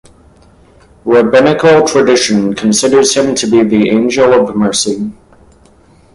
Rabbinical 1.05 1.85
tradition 1.87 2.55
considers 2.55 3.13
him 3.13 3.35
to 3.35 3.45
be 3.45 3.61
the 3.61 3.91
angel 3.91 4.33
of 4.33 4.55
mercy. 4.55 5.11